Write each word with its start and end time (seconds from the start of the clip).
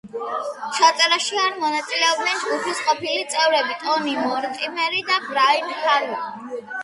ჩაწერაში 0.77 1.41
არ 1.41 1.57
მონაწილეობდნენ 1.63 2.39
ჯგუფის 2.45 2.79
ყოფილი 2.87 3.27
წევრები 3.35 3.77
ტონი 3.83 4.15
მორტიმერი 4.23 5.03
და 5.11 5.19
ბრაიან 5.29 5.77
ჰარვი. 5.85 6.19